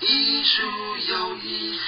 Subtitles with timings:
[0.00, 0.62] 艺术
[1.08, 1.82] 有意思。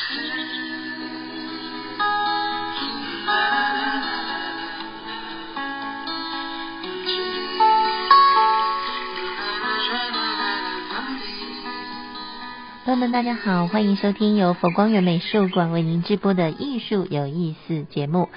[12.84, 18.30] 朋友们，大家好，欢迎收听由佛光园美术馆为您直播的《艺术有意思》节目，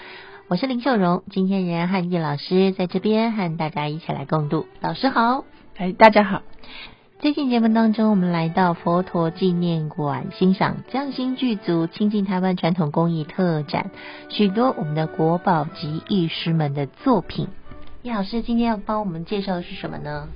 [0.47, 1.23] 我是林秀荣。
[1.31, 4.67] 今天仍然和叶老师在这边和大家一起来共度。
[4.79, 5.43] 老师好，
[5.79, 6.41] 哎，大家好。
[7.19, 13.91] 最近节目当中，我们来到佛陀纪念馆欣赏匠心剧组亲近台湾传统工艺特展，
[14.27, 17.49] 许多我们的国宝级艺师们的作品。
[18.01, 20.29] 叶老师今天要帮我们介绍的是什么呢？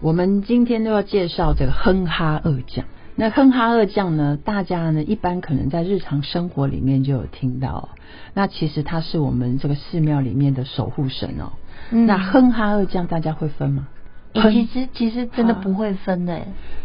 [0.00, 2.84] 我们今天都要介绍这个哼哈二将。
[3.16, 7.88] 那哼哈二将呢，大家呢一般可能在日常生活里面就有听到。
[8.34, 11.54] 那其实他是我们这个寺庙里面的守护神哦。
[11.90, 13.88] 嗯那哼哈二将大家会分吗？
[14.42, 16.40] 欸其实其实真的不会分的，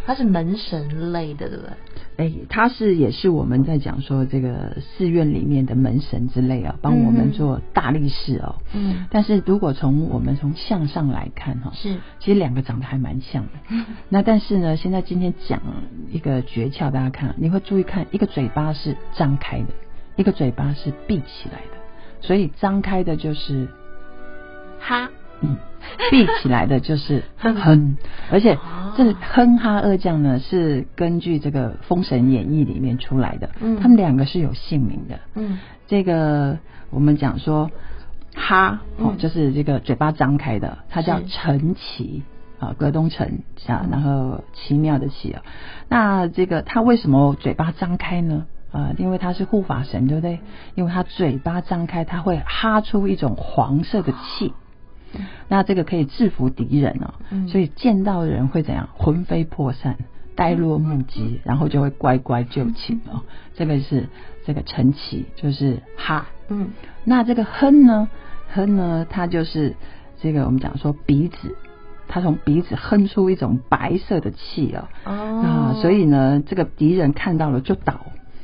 [0.05, 1.71] 它是门神类的，对不对？
[2.17, 8.55] 哎，它是也是我们在讲说这个寺院里面的门神之类啊，帮我们做大力士哦。
[8.73, 13.51] 嗯，但是如果从我们从相上来看哈、是其实两个长得还蛮像的。
[14.09, 15.61] 那但是呢，现在今天讲
[16.11, 19.70] 一个诀窍，大家看，你会注意看，一个嘴巴是张开的，
[20.17, 21.77] 一个嘴巴是闭起来的。
[22.20, 23.67] 所以张开的就是
[24.79, 25.11] 哈，嗯，
[26.11, 27.97] 闭起来的就是哼，
[28.31, 28.57] 而且
[28.95, 35.20] 这个哼哈二将呢是根据这个《封神演义》里面出来的，嗯他们两个是有姓名的。
[35.35, 37.70] 嗯这个我们讲说
[38.35, 42.23] 哈哦嗯，就是这个嘴巴张开的，它叫陈奇
[42.59, 45.41] 啊，葛东城然后奇妙的奇啊。
[45.89, 48.45] 那这个他为什么嘴巴张开呢？
[48.71, 50.39] 啊，因为他是护法神，对不对？
[50.76, 54.53] 因为他嘴巴张开，他会哈出一种黄色的气。
[55.48, 58.90] 那这个可以制服敌人哦，嗯所以见到人会怎样？
[58.93, 59.98] 魂飞魄散，
[60.35, 63.21] 呆若木鸡，然后就会乖乖就寝哦。
[63.55, 64.07] 这个是
[64.45, 66.27] 这个陈奇，就是哈。
[66.49, 66.69] 嗯
[67.03, 68.09] 那这个哼呢？
[68.53, 69.05] 哼呢？
[69.09, 69.75] 它就是
[70.22, 71.55] 这个我们讲说鼻子，
[72.07, 74.88] 它从鼻子哼出一种白色的气哦。
[75.05, 78.01] 哦啊，所以呢，这个敌人看到了就倒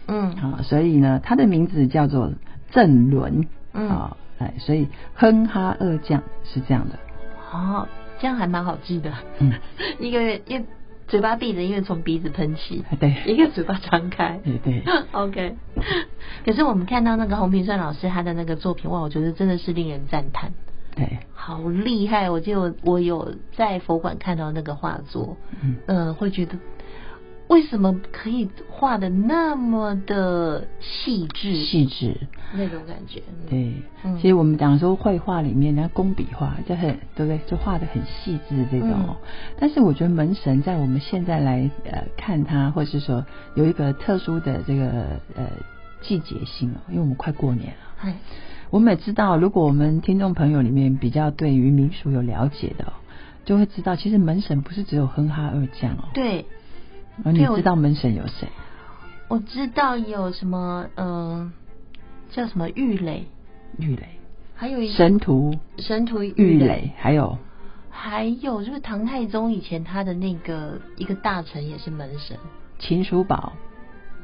[0.07, 2.31] 嗯啊，所以呢，它的名字叫做
[2.72, 6.99] 正伦嗯啊，哎，所以哼哈二将是这样的。
[7.51, 7.87] 哦，
[8.19, 9.13] 这样还蛮好记的。
[9.39, 9.53] 嗯，
[9.99, 10.63] 一个一
[11.07, 14.39] 嘴巴闭着，因为从鼻子喷气；对一个嘴巴张开。
[14.43, 14.83] 对对，
[15.13, 15.55] OK，
[16.45, 20.51] 可是我们看到那个洪平顺老师他的那个作品，哇，我觉得真的是令人赞叹，
[20.95, 22.29] 对，好厉害！
[22.29, 26.57] 我记得我我有在佛馆看到那个画作，嗯嗯、会觉得
[27.47, 32.16] 为什么可以画的那么的细致，细致。
[32.53, 33.22] 那种感觉。
[33.28, 33.74] 嗯对，
[34.06, 37.40] 嗯其实我们讲说绘画里面，人家工笔画就很对不对？
[37.46, 39.18] 就画的很细致这种、哦。
[39.59, 43.25] 但是我觉得门神在我们现在来呃看它，或是说
[43.56, 44.90] 有一个特殊的这个
[45.35, 45.50] 呃
[46.02, 47.94] 季节性哦，因为我们快过年了。
[48.00, 48.16] 哎，
[48.69, 52.94] 我们也知道，如果我们听众朋友里面比较对于民俗有了解的、哦，
[53.44, 56.09] 就会知道，其实门神不是只有哼哈二将哦。
[56.14, 56.46] 对，
[57.23, 58.47] 哦，你知道门神有谁？
[59.28, 61.51] 我知道有什么，嗯、
[62.29, 63.25] 叫什么玉垒，
[63.78, 64.07] 玉垒、
[64.55, 67.38] 还有一神徒、神徒玉，垒，还有
[67.89, 72.38] 还有就是唐太宗以前他的那个一个大臣也是门神
[72.79, 73.53] 秦叔宝、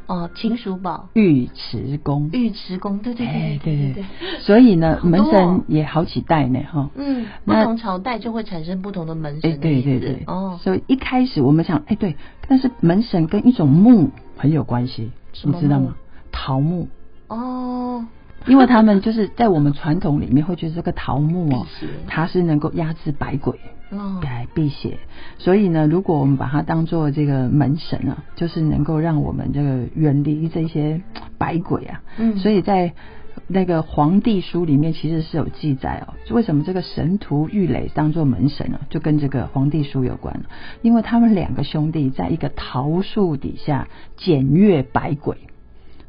[0.08, 2.30] 哦，秦叔宝、尉迟恭。
[2.34, 4.03] 尉迟恭，对对哎，对对对
[4.41, 6.90] 所以呢，门神也好几代呢，哈。
[6.96, 12.16] 嗯，不同朝代就会产生不同的门哎，神对对对，哦，所以一开始我们想，哎，对，
[12.47, 15.12] 但是门神跟一种木很有关系，
[15.44, 15.96] 你知道吗？
[16.31, 16.88] 桃木，
[17.28, 18.06] 哦，
[18.48, 21.66] 因为他们就是在我们传统里面会觉得这个桃木哦
[22.08, 23.59] 它是能够压制百鬼。
[23.90, 24.98] 哦，来辟邪，
[25.38, 31.00] 所以呢，如果我们把它当做这个门神啊，就是能够让我们这个远离这些
[31.38, 32.02] 百鬼啊。
[32.18, 32.94] 嗯所以在
[33.46, 38.80] 那个黄帝书里面其实是有记载哦，为什么这个神荼郁垒当做门神呢？
[38.90, 40.46] 就跟这个黄帝书有关了，
[40.81, 43.88] 因为他们两个兄弟在一个桃树底下
[44.18, 45.38] 检阅百鬼。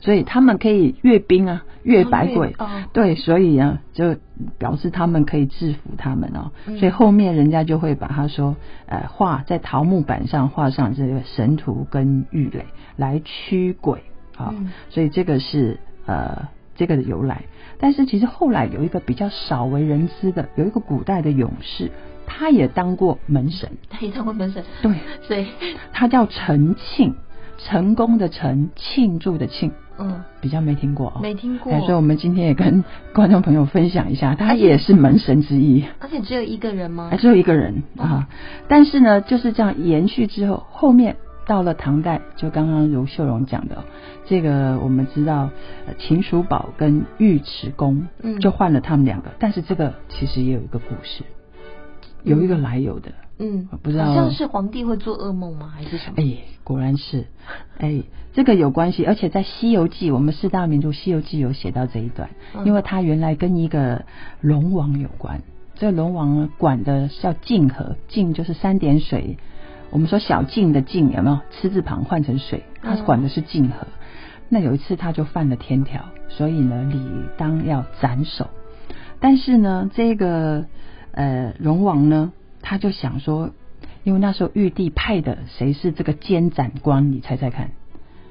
[0.05, 2.55] 所以他们可以阅兵啊，阅百鬼，
[2.93, 4.17] 对，所以啊，就
[4.59, 6.53] 表示他们可以制服他们哦。
[6.67, 6.79] 嗯。
[6.79, 8.55] 所以后面人家就会把他说，
[8.85, 12.67] 呃，画在桃木板上画上这个神图跟玉垒
[12.97, 14.03] 来驱鬼
[14.37, 14.71] 啊、嗯。
[14.91, 17.45] 所以这个是呃这个的由来。
[17.79, 21.91] 但是其实后来有一个比较少为人知的，有一个古代的勇士，
[22.27, 25.47] 他也当过门神，他也当过门神，对，所以
[25.95, 27.15] 他叫陈庆，
[27.57, 32.83] 成功的陈，庆祝的庆，嗯，比较没听过哦，没听过哎所以我们今天也跟
[33.15, 35.85] 观众朋友分享一下，他也是门神之一。
[36.01, 37.17] 而且只有一个人吗还？
[37.17, 38.29] 只有一个人啊。
[38.69, 43.85] 但是呢，就是这样延续之后，后面到了唐代，就刚刚如秀荣讲的，
[44.25, 45.51] 这个我们知道，
[45.87, 49.31] 呃秦叔宝跟尉迟恭，嗯就换了他们两个。
[49.39, 51.23] 但是这个其实也有一个故事，
[52.23, 53.11] 有一个来由的。
[53.11, 53.24] 嗯，
[53.83, 55.73] 不知道好像是皇帝会做噩梦吗？
[55.75, 56.15] 还是什么？
[56.19, 57.27] 哎，果然是，
[57.79, 58.03] 哎，
[58.33, 64.05] 这个有关系，而且在《西游记》，我们四大名著《西游记》有写到这一段，嗯因为它原来跟一个
[64.41, 65.43] 龙王有关。
[65.77, 69.39] 这个龙王呢，管的叫泾河，泾就是三点水，
[69.91, 71.41] 我们说小泾的泾有没有？
[71.51, 73.87] 吃字旁换成水，他嗯管的是泾河。
[74.49, 77.01] 那有一次他就犯了天条，所以呢，理
[77.37, 78.49] 当要斩首。
[79.19, 80.67] 但是呢，这个
[81.11, 82.33] 呃龙王呢，
[82.65, 83.51] 他就想说，
[84.05, 87.71] 因为那时候玉帝派的谁是这个监斩官，你猜猜看？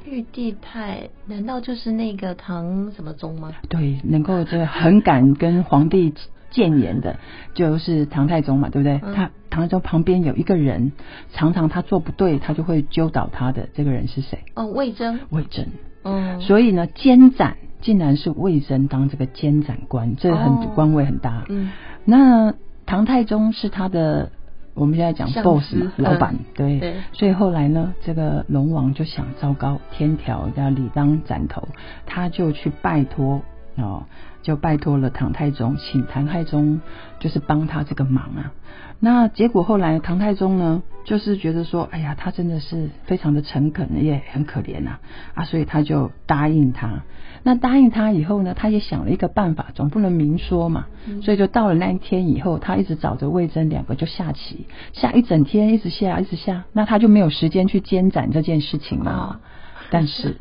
[0.05, 3.51] 玉帝派难道就是那个唐什么宗吗？
[3.69, 6.13] 对，能够这个很敢跟皇帝
[6.51, 7.17] 谏言的，
[7.53, 8.99] 就是唐太宗嘛，对不对？
[9.03, 10.91] 嗯他唐太宗旁边有一个人，
[11.31, 13.69] 常常他做不对，他就会揪倒他的。
[13.75, 14.39] 这个人是谁？
[14.55, 15.19] 哦，魏征。
[15.29, 15.67] 魏征。
[16.03, 21.45] 嗯，所以呢，监斩竟然是魏征当这个监斩官，这很、哦官位很大。
[21.49, 21.71] 嗯，
[22.03, 22.53] 那
[22.93, 24.29] 唐太宗是他的，
[24.75, 26.93] 我们现在讲 boss 嘛，老板，嗯对，对。
[27.11, 31.67] 所以后来呢，这个龙王就想，糟糕，天条要理当斩头，
[32.05, 33.41] 他就去拜托
[33.75, 34.03] 哦，
[34.41, 36.81] 就拜托了唐太宗，请唐太宗
[37.19, 38.53] 就是帮他这个忙啊。
[38.99, 44.99] 那结果后来唐太宗呢，就是觉得说，哎呀，他真的是非常的诚恳，也很可怜呐、
[45.33, 47.03] 啊，所以他就答应他。
[47.45, 50.85] 那答应他以后呢，他也想了一个办法，总不能明说嘛，
[51.21, 59.41] 所以就到了那一天以后，他一直找着魏征两个就下棋，下一整天，一直下，一直下，那他就没有时间去监斩这件事情嘛。
[59.89, 60.37] 但是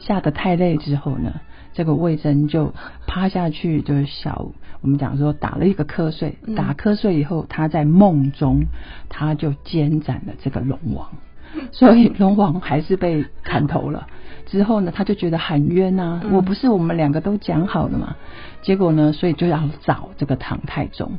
[0.00, 1.40] 下得太累之后呢，
[1.74, 2.72] 这个魏征就
[3.06, 8.64] 趴下去，就是小我们讲说打了一个瞌睡，嗯打瞌睡以后，他在梦中
[9.10, 11.08] 他就监斩了这个龙王。
[11.70, 14.08] 所以龙王还是被砍头了。
[14.46, 18.16] 之后呢，他就觉得很冤呐、嗯我不是我们两个都讲好了嘛？
[18.62, 21.18] 结果呢，所以就要找这个唐太宗。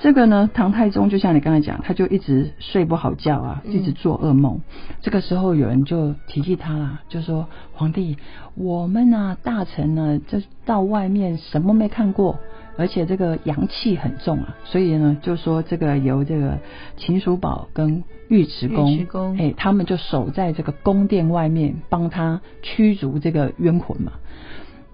[0.00, 4.60] 这个呢，唐太宗就像你刚才讲，他就一直睡不好觉啊，嗯一直做噩梦。
[5.02, 8.16] 这个时候有人就提议他啦，就说：“皇帝，
[8.54, 12.38] 我们啊大臣呢，就到外面什么没看过，
[12.78, 16.58] 而且这个阳气很重啊，所以呢，就说这个由这个
[16.96, 24.12] 秦叔宝跟尉迟恭，哎，他们就守在这个宫殿外面，帮他驱逐这个冤魂嘛。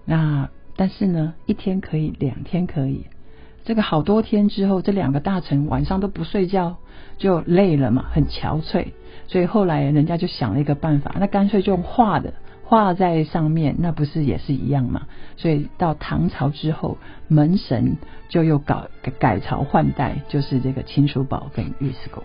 [0.03, 3.05] 那但是呢，一天可以，两天可以，
[3.63, 6.77] 这个好多天之后，这两个大臣晚上都不睡觉，
[7.19, 8.87] 就累了嘛，很憔悴，
[9.27, 12.33] 所以后来人家就想了一个办法，那干脆就用画的。
[12.65, 15.03] 画在上面，那不是也是一样嘛？
[15.37, 16.97] 所以到唐朝之后，
[17.27, 17.97] 门神
[18.27, 22.23] 就又搞改改朝换代，就是这个秦叔宝跟尉迟恭。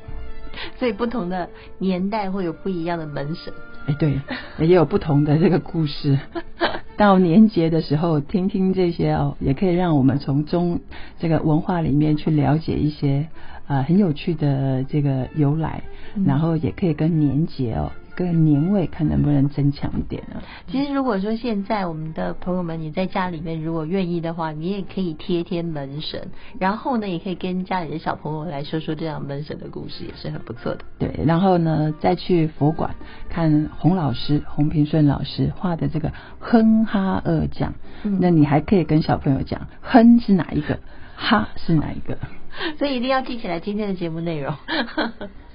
[0.78, 1.48] 所以不同的
[1.78, 3.52] 年代会有不一样的门神。
[3.86, 4.18] 哎，对，
[4.58, 6.18] 也有不同的这个故事。
[6.96, 10.80] 到年节的时候，听听这些哦，也可以让我们从中
[11.18, 13.28] 这个文化里面去了解一些
[13.68, 15.82] 呃很有趣的这个由来，
[16.14, 20.42] 嗯然后也可以跟年节哦，跟年味看能不能增强一点呢？
[20.66, 26.28] 其实如果说现在我们的朋友们，你在家里面如果愿意的话，你也可以贴贴门神，
[26.58, 30.80] 然后呢，也可以跟家里的小朋友来说说这样门神的故事，也是很不错的。
[30.98, 32.94] 对，然后呢，再去佛馆
[33.30, 37.72] 看洪老师、洪平顺老师画的这个哼哈二将，
[38.02, 40.78] 嗯那你还可以跟小朋友讲哼是哪一个，
[41.16, 42.18] 哈是哪一个。
[42.78, 44.54] 所以一定要记起来今天的节目内容。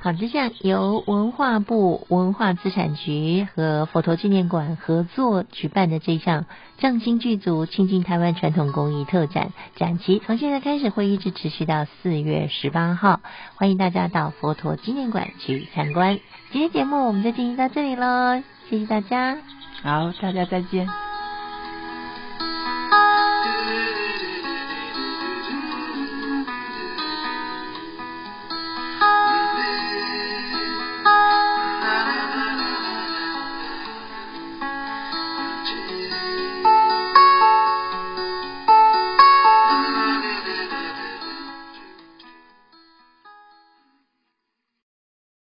[0.00, 6.46] 好，就这样由文化部文化资产局和佛陀纪念馆合作举办的这项
[6.78, 13.20] 匠心剧组亲近台湾传统工艺特展展期，从现在开始会一直持续到四月十八号，
[13.56, 16.18] 欢迎大家到佛陀纪念馆去参观。
[16.52, 19.38] 今天节目我们就进行到这里喽，谢谢大家。
[19.82, 21.11] 好，大家再见。